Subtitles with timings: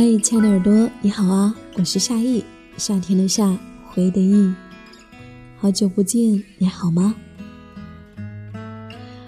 [0.00, 1.52] 嗨，亲爱的耳朵，你好啊！
[1.74, 2.44] 我是夏意，
[2.76, 3.58] 夏天的夏，
[3.88, 4.54] 回的意。
[5.56, 7.16] 好久不见，你好吗？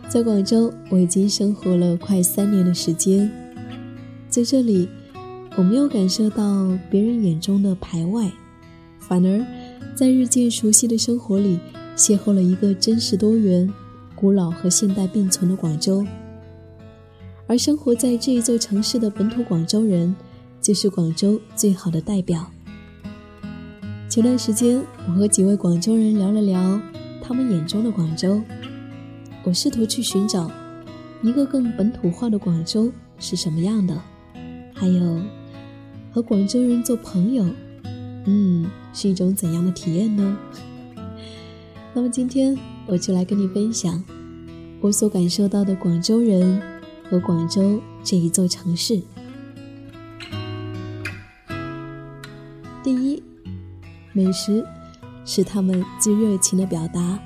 [0.08, 3.28] 在广州，我已经生活了快三年的时间，
[4.28, 4.88] 在这里，
[5.56, 8.30] 我没有感受到别人眼中的排外，
[9.00, 9.44] 反而
[9.96, 11.58] 在日渐熟悉的生活里，
[11.96, 13.68] 邂逅了一个真实多元、
[14.14, 16.06] 古老和现代并存的广州。
[17.48, 20.14] 而生活在这一座城市的本土广州人，
[20.60, 22.50] 就是广州最好的代表。
[24.08, 26.80] 前段时间，我和几位广州人聊了聊
[27.22, 28.40] 他们眼中的广州。
[29.44, 30.50] 我试图去寻找
[31.22, 34.00] 一个更本土化的广州是什么样的，
[34.74, 35.20] 还有
[36.12, 37.46] 和广州人做朋友，
[38.26, 40.36] 嗯，是一种怎样的体验呢？
[41.94, 44.04] 那么今天我就来跟你分享
[44.80, 46.60] 我所感受到的广州人。
[47.10, 49.02] 和广州这一座城市，
[54.20, 54.62] 美食
[55.24, 57.18] 是他们最热情的表达。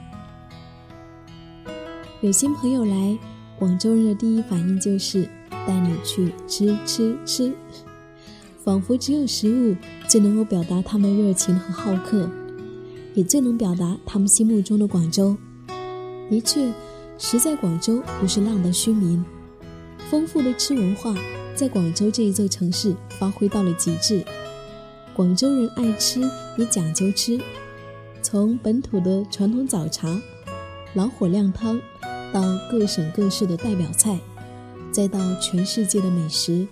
[2.21, 3.19] 有新朋友来，
[3.59, 7.53] 广州人的第一反应就是带你去吃吃吃，
[8.63, 9.75] 仿佛只有食物
[10.07, 12.31] 最能够表达他们热情和好客，
[13.13, 15.37] 也最能表达他们心目中的广州。
[16.31, 16.73] 的确，
[17.19, 19.25] 食在广州不是浪得虚名。
[20.09, 21.13] 丰富的吃文化
[21.57, 24.25] 在广州这一座城市发挥到了极致。
[25.15, 26.21] 广州人爱吃
[26.57, 27.39] 也讲究吃，
[28.21, 30.21] 从本土的传统早茶、
[30.95, 31.81] 老火靓汤，
[32.33, 34.19] 到各省各市的代表菜，
[34.91, 36.67] 再到全世界的美食，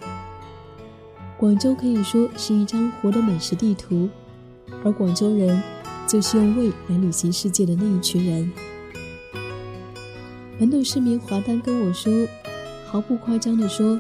[1.39, 4.09] 广州可以说是一张活的美食地图。
[4.85, 5.63] 而广州人
[6.09, 8.53] 就是用胃来旅行世界的那一群人。
[10.59, 12.13] 本土市民华丹跟我说。
[12.87, 13.99] 毫不夸张地说，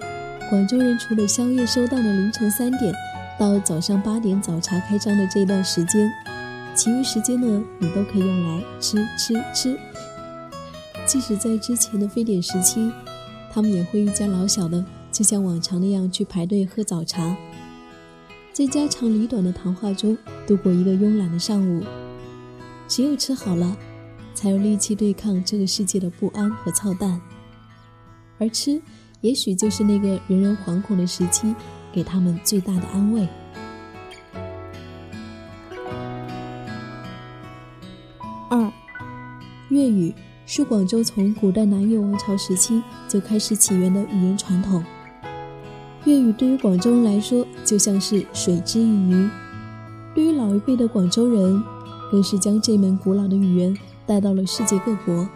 [0.50, 2.92] 广州人除了宵夜收档的凌晨三点
[3.42, 6.08] 到早上八点早茶开张的这一段时间，
[6.76, 9.76] 其余时间呢，你都可以用来吃吃吃。
[11.04, 12.88] 即使在之前的非典时期，
[13.50, 17.36] 他们也会一家老小的就像往常那样去排队喝早茶，
[18.52, 20.16] 在家长里短的谈话中
[20.46, 21.82] 度过一个慵懒的上午。
[22.86, 23.76] 只有吃好了，
[24.34, 27.20] 才有力气对抗这个世界的不安和操蛋。
[28.38, 28.80] 而吃，
[29.20, 31.52] 也许就是那个人人惶恐的时期，
[31.92, 33.28] 给他们最大的安慰。
[38.50, 38.72] 二，
[39.68, 40.14] 粤语
[40.44, 44.84] 是广州从古代南越王朝时期就开始起源的语言传统。
[46.04, 49.28] 粤语对于广州人来说，就像是水之一鱼；
[50.14, 51.62] 对于老一辈的广州人，
[52.10, 55.28] 更是将这门古老的语言带到了世界各国。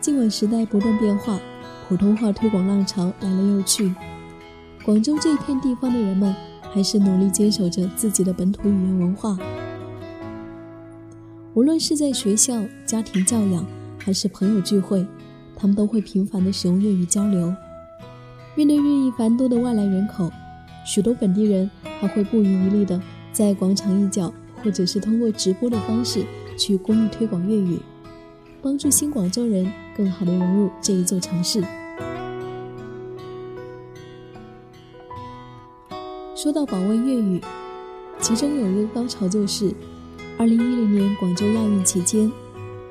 [0.00, 1.38] 尽管时代不断变化，
[1.88, 3.94] 普通话推广浪潮来了又去，
[4.84, 9.38] 广州这一片地方的人们还是努力坚守着自己的本土语言文化。
[11.54, 13.64] 无论是在学校、家庭教养，
[13.96, 15.06] 还是朋友聚会，
[15.56, 17.54] 他们都会频繁地使用粤语交流。
[18.54, 20.30] 面对日益繁多的外来人口，
[20.84, 23.00] 许多本地人还会不遗余力地
[23.32, 24.30] 在广场一角，
[24.62, 26.26] 或者是通过直播的方式
[26.58, 27.78] 去公益推广粤语。
[28.60, 29.66] 帮助新广州人
[29.96, 31.64] 更好的融入这一座城市。
[36.44, 37.40] 说到保卫粤语，
[38.20, 39.72] 其中有一个高潮就是，
[40.36, 42.30] 二零一零年广州亚运期间，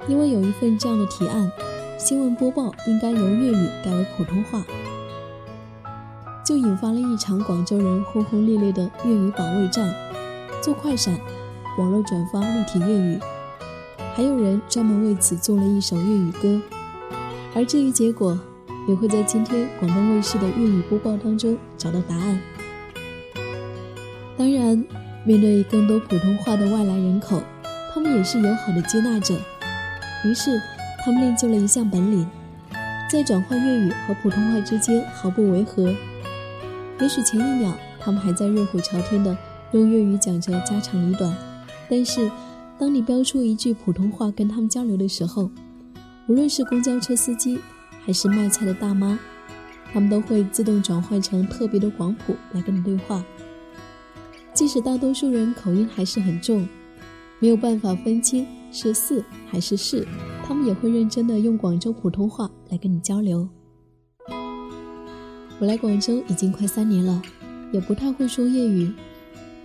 [0.07, 1.51] 因为有一份这样的提案，
[1.99, 4.65] 新闻播报应该由粤语改为普通话，
[6.43, 9.93] 就引发了一场广州人轰轰烈烈的粤语保卫战。
[10.59, 11.15] 做快闪，
[11.77, 13.19] 网络转发立体粤语。
[14.15, 16.59] 还有人专门为此做了一首粤语歌，
[17.53, 18.35] 而至于结果，
[18.87, 22.41] 也会在今天广东卫视的粤语播报当中找到答案。
[24.43, 24.83] 当然，
[25.23, 27.41] 面对更多普通话的外来人口，
[27.93, 29.33] 他们也是友好的接纳者。
[30.25, 30.61] 于是，
[30.99, 32.27] 他们练就了一项本领，
[33.09, 35.95] 在转换粤语和普通话之间毫不违和。
[36.99, 39.33] 也许前一秒他们还在热火朝天的
[39.71, 41.33] 用粤语讲着家长里短，
[41.89, 42.29] 但是。
[42.77, 45.49] 当你标出一句普通话跟他们交流的时候，
[46.27, 47.61] 无论是公交车司机
[48.05, 49.17] 还是卖菜的大妈，
[49.93, 53.23] 他们都会自动转换成特别的广普来跟你对话。
[54.53, 56.67] 即使大多数人口音还是很重，
[57.39, 60.07] 没有办法分清是四还是是，
[60.45, 63.49] 他们也会认真的用广州普通话来跟你交流。
[65.59, 67.21] 我来广州已经快三年了，
[67.71, 68.93] 也不太会说粤语。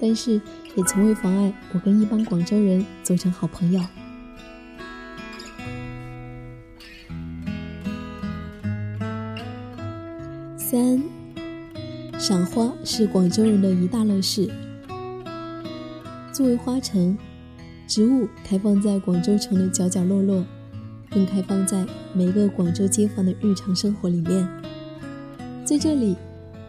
[0.01, 0.41] 但是
[0.77, 3.81] 也从未妨碍我跟一帮广州人做成好朋友。
[10.57, 11.03] 三，
[12.19, 14.49] 赏花是广州人的一大乐事。
[16.39, 17.19] 作为花城，
[17.89, 20.45] 植物开放在广州城的角角落落，
[21.11, 24.49] 更开放在每个广州街坊的日常生活里面。
[25.65, 26.17] 在这里，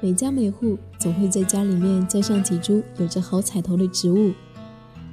[0.01, 4.31] 每家每户总会在家里面栽上几株有着好彩头的植物，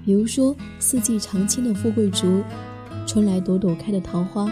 [0.07, 2.43] 比如说四季常青的富贵竹，
[3.07, 4.51] 春来朵朵开的桃花。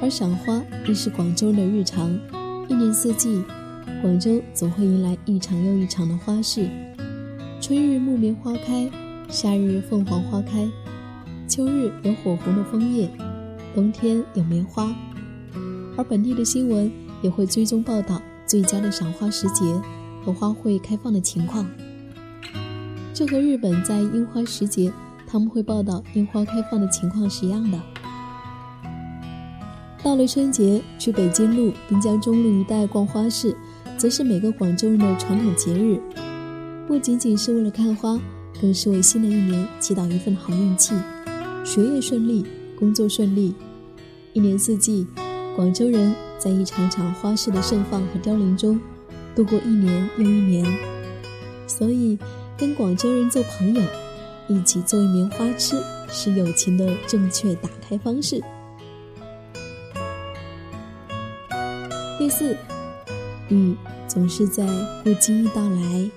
[0.00, 2.16] 而赏花亦是广州的日常，
[2.68, 3.42] 一年四季，
[4.00, 6.68] 广州总会迎来一场又一场的花市。
[7.66, 8.88] 春日木棉花开，
[9.28, 10.70] 夏日凤凰花开，
[11.48, 13.10] 秋日有火红的枫叶，
[13.74, 14.94] 冬天有棉花。
[15.96, 16.88] 而本地的新闻
[17.22, 19.64] 也会追踪报道最佳的赏花时节
[20.24, 21.68] 和花卉开放的情况。
[23.12, 24.92] 这和日本在樱花时节
[25.26, 27.82] 他们会报道樱花开放的情况是一样的。
[30.04, 33.56] 到了春节，去北京路、滨江中路一带逛花市，
[33.98, 36.00] 则是每个广州人的传统节日。
[36.86, 38.16] 不仅仅是为了看花，
[38.60, 40.94] 更是为新的一年祈祷一份好运气，
[41.64, 42.46] 学业顺利，
[42.78, 43.52] 工作顺利。
[44.32, 45.04] 一年四季，
[45.56, 48.80] 广州人在一场场花市的盛放和凋零中，
[49.34, 50.64] 度过一年又一年。
[51.66, 52.16] 所以，
[52.56, 53.82] 跟广州人做朋友，
[54.46, 58.40] 一起做一棉花痴，是友情的正确打开方式。
[62.16, 62.56] 第四，
[63.48, 63.74] 雨
[64.06, 64.64] 总是在
[65.02, 66.10] 不经意到来。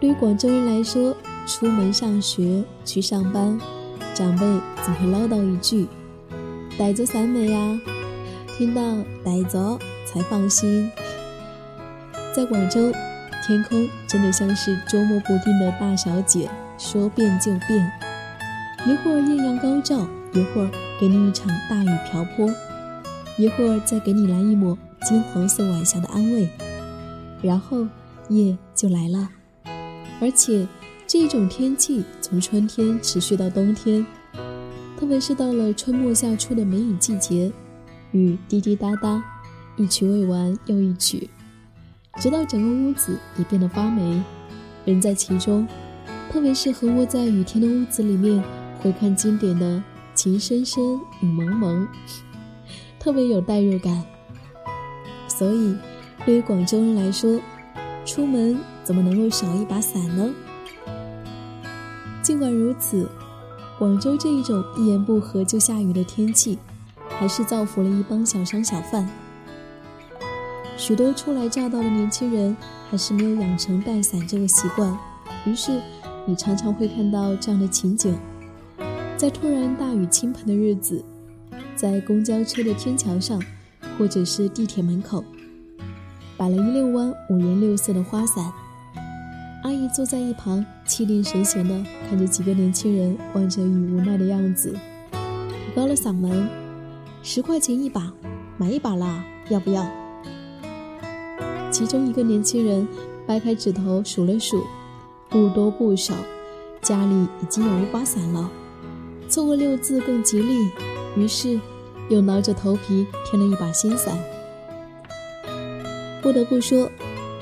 [0.00, 3.58] 对于广州人来说，出门上学、去上班，
[4.14, 4.46] 长辈
[4.84, 5.88] 总会唠叨一句
[6.78, 7.80] ：“带着伞没呀？”
[8.56, 8.80] 听到
[9.24, 10.90] “带着”才放心。
[12.32, 12.92] 在广州，
[13.44, 16.48] 天空真的像是捉摸不定的大小姐，
[16.78, 17.90] 说变就变，
[18.86, 22.48] 一会儿艳阳高照，一会儿给你一场大雨瓢泼。
[23.36, 26.48] 一会儿再给你来一抹金黄色晚霞的安慰，
[27.42, 27.86] 然后
[28.28, 29.28] 夜就来了。
[30.20, 30.66] 而且
[31.06, 34.04] 这种天气从春天持续到冬天，
[34.98, 37.52] 特别是到了春末夏初的梅雨季节，
[38.12, 39.22] 雨滴滴答答，
[39.76, 41.30] 一曲未完又一曲，
[42.20, 44.20] 直到整个屋子也变得发霉，
[44.84, 45.66] 人在其中，
[46.30, 48.42] 特别是和窝在雨天的屋子里面，
[48.80, 49.82] 回看经典的
[50.14, 50.82] 情深深
[51.20, 51.88] 雨蒙蒙。
[52.98, 54.04] 特别有代入感，
[55.28, 55.76] 所以
[56.26, 57.40] 对于广州人来说，
[58.04, 60.30] 出门怎么能够少一把伞呢？
[62.22, 63.06] 尽管如此，
[63.78, 66.58] 广州这一种一言不合就下雨的天气，
[67.06, 69.06] 还是造福了一帮小商小贩。
[70.78, 72.56] 许多初来乍到的年轻人
[72.88, 74.98] 还是没有养成带伞这个习惯，
[75.44, 75.82] 于是
[76.24, 78.18] 你常常会看到这样的情景：
[79.18, 81.04] 在突然大雨倾盆的日子。
[81.76, 83.38] 在公交车的天桥上，
[83.98, 85.22] 或者是地铁门口，
[86.38, 88.50] 摆了一溜弯五颜六色的花伞。
[89.64, 94.72] 阿姨坐在一旁，气定神闲地看着几个年轻人望着雨无奈的样子，
[95.10, 96.48] 提高了嗓门
[97.22, 98.12] ：“十块钱一把，
[98.56, 99.84] 买一把啦，要不要？”
[101.72, 102.86] 其中一个年轻人
[103.26, 104.64] 掰开指头数了数，
[105.28, 106.14] 不多不少，
[106.80, 108.48] 家里已经有五把伞了，
[109.28, 110.70] 凑个六字更吉利。
[111.16, 111.58] 于是，
[112.08, 114.16] 又挠着头皮添了一把新伞。
[116.22, 116.90] 不得不说，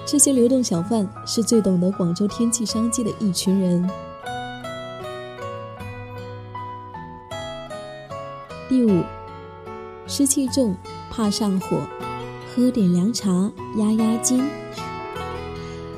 [0.07, 3.91] 这些流动小贩是最懂得广州天气商机的一群人。
[8.69, 9.03] 第五，
[10.07, 10.77] 湿气重，
[11.11, 11.81] 怕上火，
[12.55, 14.49] 喝点凉茶压压惊。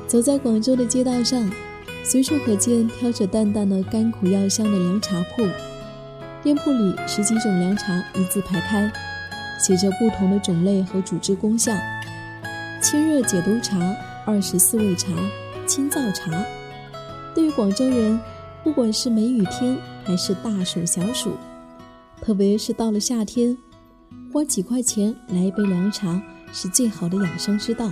[0.07, 1.47] 走在广州的街道上，
[2.03, 5.47] 随处可见飘着淡淡的甘苦药香的凉茶铺。
[6.41, 8.91] 店铺里十几种凉茶一字排开，
[9.59, 11.73] 写着不同的种类和主治功效：
[12.81, 13.77] 清热解毒茶、
[14.25, 15.07] 二十四味茶、
[15.67, 16.45] 清燥茶。
[17.35, 18.19] 对于广州人，
[18.63, 21.33] 不管是梅雨天还是大暑小暑，
[22.21, 23.57] 特别是到了夏天，
[24.31, 26.21] 花几块钱来一杯凉茶
[26.51, 27.91] 是最好的养生之道，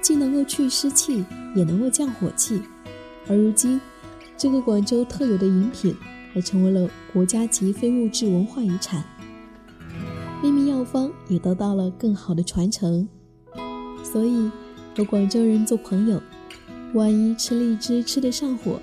[0.00, 2.62] 既能够去湿气，也能够降火气。
[3.28, 3.80] 而如今，
[4.36, 5.96] 这个广州特有的饮品。
[6.32, 9.04] 还成为了国家级非物质文化遗产，
[10.42, 13.08] 秘密药方也得到了更好的传承。
[14.14, 14.48] 所以，
[14.96, 16.22] 和广州人做朋友，
[16.92, 18.80] 万一吃荔枝吃得上火，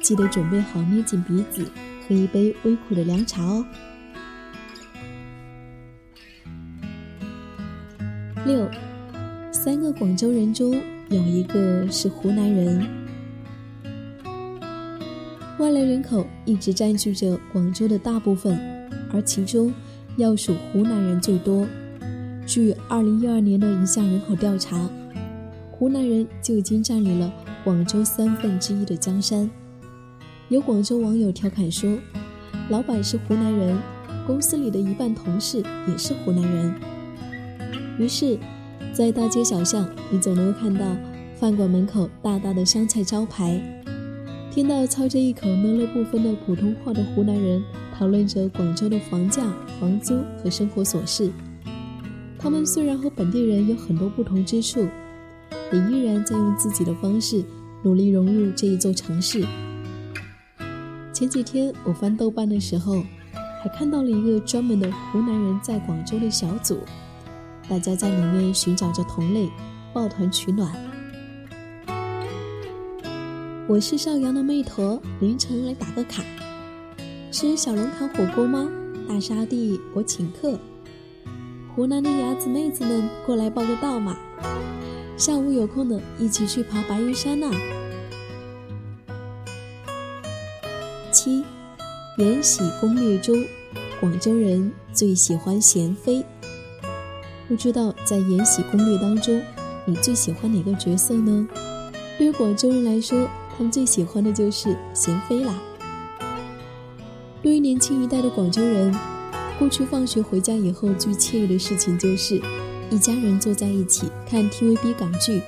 [0.00, 1.64] 记得准备好捏紧鼻子
[2.08, 3.64] 喝一杯微苦的凉茶哦。
[8.44, 8.68] 六，
[9.52, 10.74] 三个广州人中
[11.08, 12.84] 有一个是湖南人。
[15.60, 18.58] 外来人口一直占据着广州的大部分，
[19.12, 19.72] 而其中
[20.16, 21.64] 要数湖南人最多。
[22.48, 24.88] 据2012年的一项人口调查，
[25.70, 27.30] 湖南人就已经占领了
[27.62, 29.48] 广州三分之一的江山。
[30.48, 31.98] 有广州网友调侃说
[32.70, 33.78] ：“老板是湖南人，
[34.26, 36.74] 公司里的一半同事也是湖南人。”
[38.00, 38.38] 于是，
[38.94, 40.96] 在大街小巷，你总能够看到
[41.36, 43.60] 饭馆门口大大的湘菜招牌，
[44.50, 47.62] 听到操着一口呢了不分的普通话的湖南人
[47.94, 49.42] 讨论着广州的房价、
[49.78, 51.30] 房租和生活琐事。
[52.38, 54.86] 他们虽然和本地人有很多不同之处，
[55.72, 57.44] 也依然在用自己的方式
[57.82, 59.44] 努力融入这一座城市。
[61.12, 63.02] 前几天我翻豆瓣的时候，
[63.60, 66.78] 还看到了一个专门的湖南人在广州的小组，
[67.68, 69.50] 大家在里面寻找着同类，
[69.92, 70.72] 抱团取暖。
[73.66, 76.22] 我是邵阳的妹坨，凌晨来打个卡，
[77.32, 78.70] 吃小龙坎火锅吗？
[79.08, 80.56] 大沙地，我请客。
[81.78, 84.16] 湖南的伢子妹子们过来报个到嘛！
[85.16, 87.48] 下午有空的一起去爬白云山呐！
[91.12, 91.40] 七，
[92.16, 93.44] 《延禧攻略》中，
[94.00, 96.24] 广州人最喜欢娴妃。
[97.46, 99.40] 不知道在《延禧攻略》当中，
[99.84, 101.46] 你最喜欢哪个角色呢？
[102.18, 105.54] 对于广州人来说，他们最喜欢的就是娴妃啦。
[107.40, 108.92] 对于年轻一代的广州人，
[109.58, 112.40] 过去放学回家以后最惬意的事情就是
[112.90, 115.42] 一家人坐在一起看 TVB 港剧，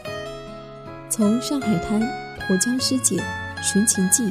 [1.09, 2.03] 从《上海滩》
[2.47, 3.17] 《婆江师姐》
[3.63, 4.25] 《寻秦记》。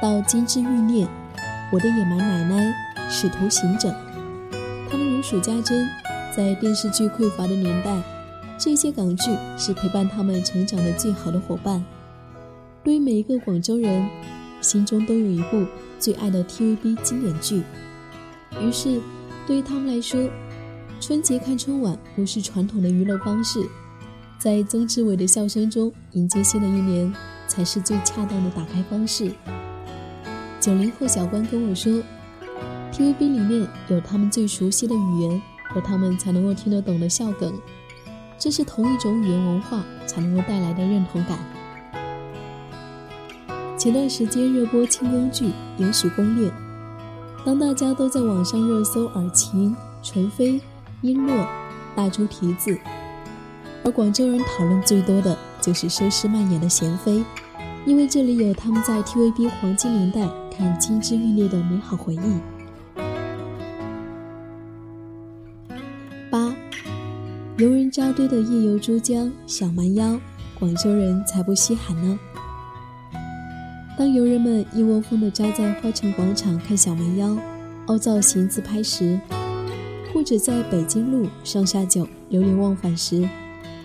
[0.00, 1.04] 到《金枝欲孽》，
[1.70, 2.74] 我的野蛮奶奶，
[3.10, 3.88] 《使徒行者》，
[4.90, 5.86] 他们如数家珍。
[6.34, 8.00] 在电视剧匮乏的年代，
[8.56, 11.84] 这些港剧是陪伴他们成长的最好的伙伴。
[12.82, 14.08] 对于每一个广州人，
[14.62, 15.66] 心中都有一部
[15.98, 17.62] 最爱的 TVB 经典剧。
[18.60, 19.00] 于是，
[19.46, 20.28] 对于他们来说，
[21.00, 23.66] 春节看春晚不是传统的娱乐方式，
[24.38, 27.12] 在曾志伟的笑声中迎接新的一年，
[27.48, 29.32] 才是最恰当的打开方式。
[30.60, 32.02] 九零后小关跟我说
[32.92, 37.58] ，TVB 里面有他们最熟悉的语言和他们才能够听得懂的笑梗，
[38.38, 41.38] 这是同一种语言文化才能够带来的认同感。
[43.78, 45.46] 前段时间热播清宫剧
[45.78, 46.50] 《延禧攻略》，
[47.44, 50.60] 当大家都在网上热搜尔晴、纯妃、
[51.02, 51.46] 璎珞、
[51.94, 52.78] 大猪蹄子，
[53.84, 57.24] 而广州人讨论最多的就是佘诗曼演的娴妃，
[57.86, 60.28] 因为这里有他们在 TVB 黄金年代。
[60.60, 62.20] 看金枝玉孽的美好回忆。
[66.28, 66.54] 八，
[67.56, 70.20] 游人扎堆的夜游珠江、小蛮腰，
[70.58, 72.18] 广州人才不稀罕呢。
[74.00, 77.36] 当游人们一窝蜂地扎在花城广场看小蛮腰、
[77.88, 79.20] 凹造型自拍时，
[80.10, 83.28] 或者在北京路上下九流连忘返时，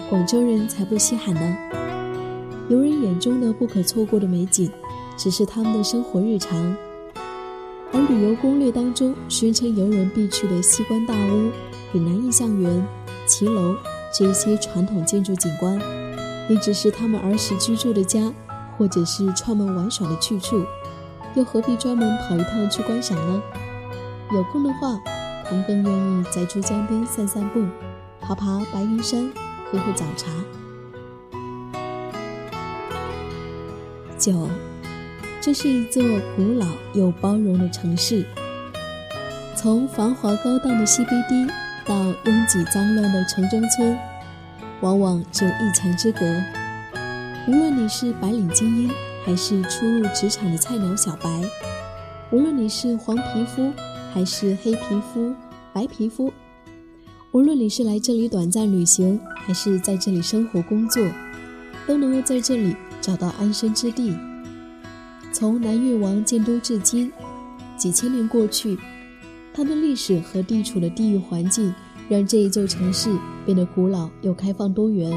[0.10, 1.58] 广州人才不稀罕呢。
[2.70, 4.72] 游人眼中的不可错过的美景。
[5.18, 6.76] 只是他们的生活日常，
[7.92, 11.52] 而旅游攻略当中宣称游人必去的西关大屋、
[11.92, 12.86] 岭南印象园、
[13.28, 13.76] 骑楼
[14.14, 15.78] 这些传统建筑景观，
[16.50, 18.34] 也只是他们儿时居住的家，
[18.78, 20.66] 或者是串门玩耍的去处，
[21.36, 23.42] 又何必专门跑一趟去观赏呢？
[24.32, 25.00] 有空的话，
[25.46, 27.66] 他们更愿意在珠江边散散步，
[28.22, 29.32] 爬爬白云山，
[29.72, 30.28] 喝喝早茶。
[34.18, 34.50] 九。
[35.42, 36.02] 这是一座
[36.36, 36.66] 古老
[36.96, 38.26] 又包容的城市。
[39.56, 41.48] 从繁华高档的 CBD
[41.86, 43.96] 到拥挤脏乱的城中村，
[44.82, 46.26] 往往只有一墙之隔。
[47.48, 48.92] 无论你是白领精英，
[49.24, 51.30] 还是初入职场的菜鸟小白；
[52.32, 53.72] 无论你是黄皮肤，
[54.12, 55.32] 还是黑皮肤、
[55.72, 56.32] 白皮肤；
[57.34, 61.06] 无论你是来这里短暂旅行，还是在这里生活工作，
[61.86, 64.18] 都能够在这里找到安身之地。
[65.32, 67.12] 从南越王建都至今，
[67.78, 68.76] 几千年过去，
[69.54, 71.72] 它的历史和地处的地域环境，
[72.10, 75.16] 让这一座城市变得古老又开放多元。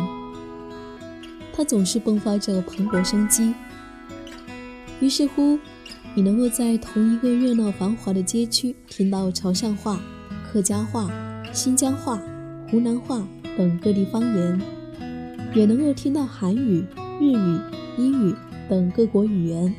[1.58, 3.52] 它总是迸发着蓬勃生机。
[5.00, 5.58] 于是乎，
[6.14, 10.00] 你能够在同一个热闹繁华的街区，听到潮汕话、
[10.46, 11.10] 客家话、
[11.52, 12.22] 新疆话、
[12.70, 14.60] 湖南话等各地方言，
[15.52, 16.84] 也能够听到韩语、
[17.20, 17.60] 日语、
[17.98, 18.32] 英语
[18.68, 19.74] 等各国语言。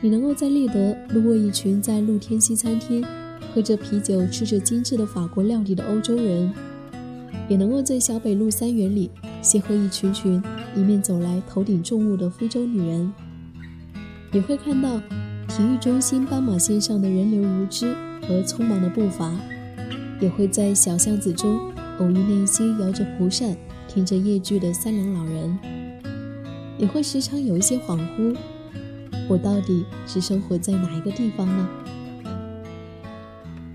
[0.00, 3.04] 你能够在立德路过一群在露天西餐厅
[3.54, 6.50] 喝着啤酒、吃着精致的法国料理的欧洲人，
[7.46, 9.10] 也能够在小北路三元里
[9.44, 10.42] 邂逅一群群
[10.74, 13.12] 迎面走来头顶重物的非洲女人。
[14.32, 14.98] 你会看到
[15.46, 17.94] 体育中心斑马线上的人流如织
[18.26, 19.30] 和匆忙的步伐，
[20.18, 21.60] 也会在小巷子中
[21.98, 23.54] 偶遇那些摇着蒲扇、
[23.86, 25.58] 听着夜剧的三两老人，
[26.78, 28.34] 你会时常有一些恍惚：
[29.28, 31.68] 我到底是生活在哪一个地方呢？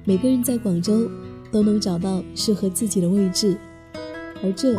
[0.04, 1.10] 每个人在广州
[1.52, 3.56] 都能找到适合自己的位置，
[4.44, 4.74] 而这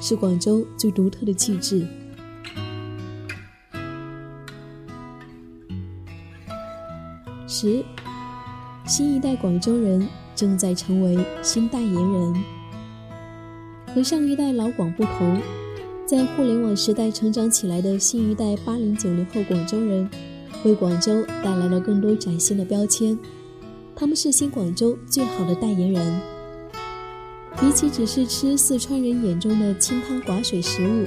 [0.00, 1.86] 是广州最独特的气质。
[7.46, 7.84] 十，
[8.86, 12.34] 新一代广州人正在成为新代言人。
[13.94, 15.38] 和上一代老广不同，
[16.06, 20.08] 在互联网时代成长起来的新一代八零九零后广州人，
[20.64, 23.18] 为广州带来了更多崭新的标签。
[23.94, 26.39] 他们是新广州最好的代言人。
[27.58, 31.06] 比起只是吃四川人眼中的清汤寡水食物，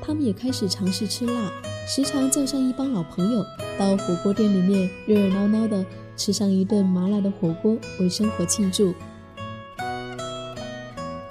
[0.00, 1.50] 他们也开始尝试吃辣，
[1.86, 3.44] 时常叫上一帮老朋友
[3.78, 5.84] 到火锅店里面热热闹闹的
[6.16, 8.94] 吃上一顿麻辣的火锅，为生活庆祝。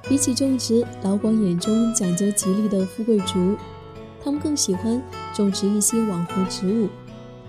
[0.07, 3.55] 比起种植老广眼中讲究吉利的富贵竹，
[4.23, 5.01] 他们更喜欢
[5.33, 6.87] 种植一些网红植物，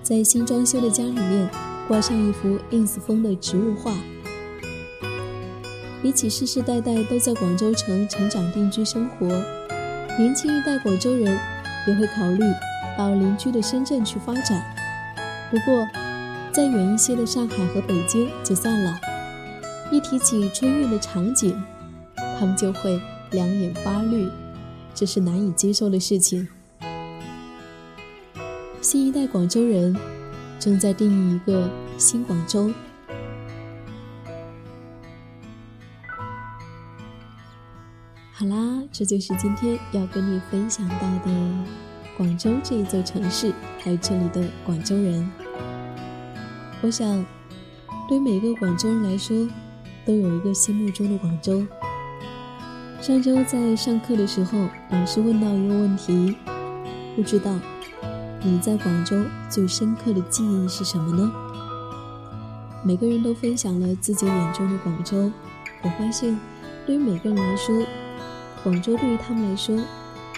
[0.02, 1.48] 在新装修的家里面
[1.86, 3.92] 挂上一幅 ins 风的植物画。
[6.06, 9.26] 比起世世代代都在广州城成长定居生活，
[10.16, 11.36] 年轻一代广州人
[11.88, 12.44] 也会考虑
[12.96, 14.62] 到邻居的深圳去发展。
[15.50, 15.84] 不过，
[16.52, 19.00] 再远一些的上海和北京就算了，
[19.90, 21.60] 一提起春运的场景。
[22.38, 23.00] 他们就会
[23.32, 24.28] 两眼发绿，
[24.94, 26.46] 这是难以接受的事情。
[28.80, 29.96] 新一代广州人
[30.60, 32.70] 正在定义一个新广州。
[38.38, 41.32] 好啦，这就是今天要跟你分享到的
[42.18, 45.26] 广州这一座城市，还有这里的广州人。
[46.82, 47.24] 我想，
[48.06, 49.48] 对每个广州人来说，
[50.04, 51.66] 都有一个心目中的广州。
[53.00, 56.36] 上周在上课的时候，老师问到一个问题，
[57.16, 57.58] 不知道
[58.42, 59.16] 你在广州
[59.48, 61.32] 最深刻的记忆是什么呢？
[62.84, 65.32] 每个人都分享了自己眼中的广州。
[65.80, 66.38] 我发现，
[66.84, 67.74] 对于每个人来说，
[68.66, 69.78] 广州对于他们来说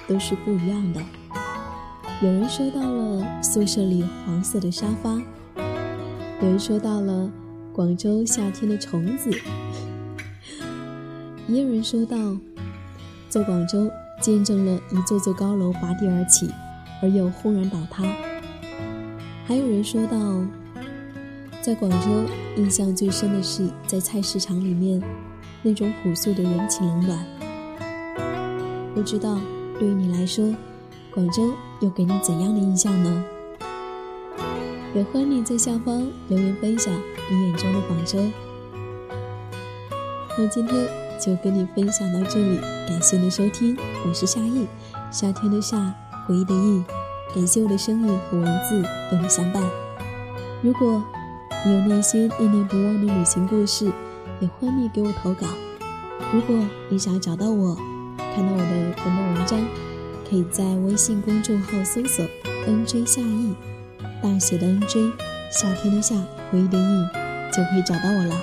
[0.06, 1.00] 都是不一样的。
[2.20, 5.14] 有人说到了宿舍里黄色的沙发，
[6.42, 7.30] 有人说到了
[7.72, 9.30] 广州夏天的虫子，
[11.46, 12.16] 也有人说到。
[13.30, 16.50] 在广州见证了一座座高楼拔地而起，
[17.02, 18.04] 而又轰然倒塌。
[19.46, 20.18] 还有人说到，
[21.62, 25.02] 在广州印象最深的是在菜市场里面
[25.62, 27.26] 那种朴素的人情冷暖。
[28.98, 29.38] 不知道
[29.78, 30.52] 对于你来说，
[31.14, 33.24] 广州又给你怎样的印象呢？
[34.92, 36.92] 也欢迎你在下方留言分享
[37.30, 38.18] 你眼中的广州。
[40.36, 40.88] 那今天。
[41.20, 44.68] 就跟你分享到这里，感谢你的收听，我是夏意，
[45.10, 45.92] 夏天的夏，
[46.24, 46.84] 回忆的忆，
[47.34, 48.80] 感谢我的声音和文字
[49.10, 49.60] 有你相伴。
[50.62, 51.02] 如果
[51.66, 53.90] 你有那些念念不忘的旅行故事，
[54.38, 55.48] 也欢迎你给我投稿。
[56.32, 56.56] 如果
[56.88, 57.76] 你想找到我，
[58.38, 59.58] 看到我的文的文章，
[60.30, 62.24] 可以在微信公众号搜索
[62.68, 63.52] “nj 夏意”，
[64.22, 65.10] 大写的 “nj”，
[65.50, 66.14] 夏天的夏，
[66.48, 67.06] 回忆的忆，
[67.52, 68.36] 就可以找到我了。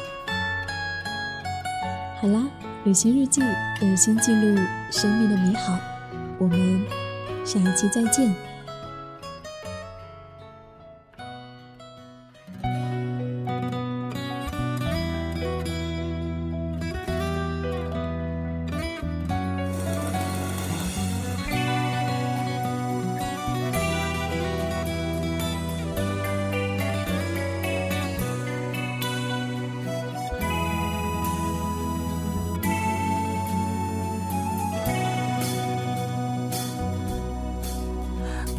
[2.19, 2.45] 好啦。
[2.83, 3.41] 旅行日记，
[3.81, 5.79] 用心记录生命的美好。
[6.37, 6.83] 我们
[7.45, 8.35] 下一期再见。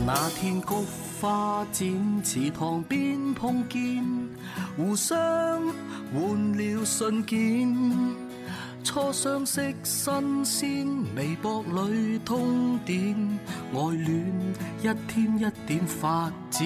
[0.07, 0.69] 那天菊
[1.21, 4.05] 花展池塘边碰见，
[4.77, 5.19] 互相
[6.15, 7.75] 换了信件。
[8.85, 13.17] 初相识新鲜，微博里通电，
[13.75, 14.33] 爱恋
[14.81, 16.63] 一天一点发展。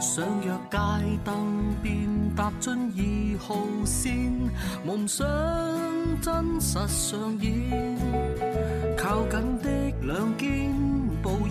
[0.00, 0.78] 相约街
[1.24, 1.94] 灯边
[2.34, 4.12] 踏进二号线，
[4.84, 5.24] 梦想
[6.20, 7.96] 真实上演。
[8.98, 9.53] 靠近。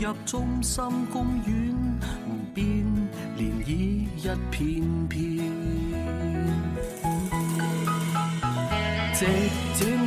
[0.04, 1.56] 入中心公园，
[2.26, 2.66] 湖边
[3.38, 3.72] 涟漪
[4.18, 5.18] 一片片。
[9.14, 9.26] 藉
[9.80, 10.06] 这爱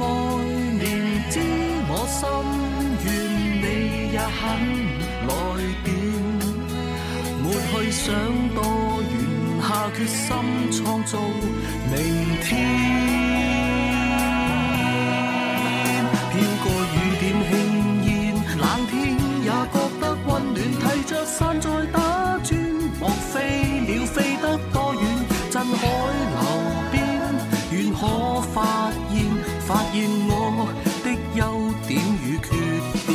[0.74, 0.85] 念
[1.30, 1.40] 知
[1.88, 2.20] 我心
[3.06, 3.09] 愿，
[3.62, 3.64] 你
[4.12, 4.38] 也肯
[5.28, 5.30] 来
[5.82, 5.88] 电。
[7.42, 8.04] 没去想
[8.54, 8.59] 多
[9.00, 9.14] 远，
[9.62, 10.26] 下决心
[10.72, 11.18] 创造
[11.90, 11.96] 明
[12.42, 13.56] 天。
[31.04, 32.48] 的优点與缺
[33.06, 33.14] 點，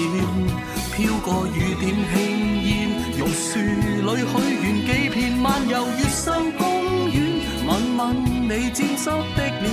[0.95, 2.15] 飄過雨點輕
[2.61, 2.69] 煙，
[3.17, 6.63] 榕樹裏許願幾片，漫遊越秀公
[7.09, 7.17] 園，
[7.65, 8.01] 吻吻
[8.43, 9.63] 你沾濕的臉，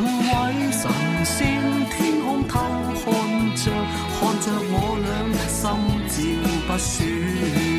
[0.00, 0.34] 護衛
[0.72, 0.84] 神
[1.24, 1.36] 仙，
[1.90, 2.54] 天空偷
[3.04, 3.06] 看
[3.56, 3.64] 着，
[4.18, 5.08] 看着我俩
[5.48, 5.60] 心
[6.08, 6.14] 照
[6.66, 7.75] 不宣。